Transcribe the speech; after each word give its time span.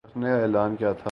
رکھنے 0.05 0.29
کا 0.29 0.37
اعلان 0.37 0.75
کیا 0.75 0.91
تھا 0.91 0.99